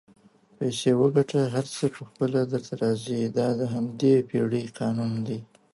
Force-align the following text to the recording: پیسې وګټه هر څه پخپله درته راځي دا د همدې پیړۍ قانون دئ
پیسې 0.57 0.91
وګټه 1.01 1.41
هر 1.55 1.65
څه 1.75 1.85
پخپله 1.95 2.41
درته 2.51 2.73
راځي 2.81 3.21
دا 3.37 3.47
د 3.59 3.61
همدې 3.73 4.13
پیړۍ 4.29 4.65
قانون 4.79 5.11
دئ 5.27 5.39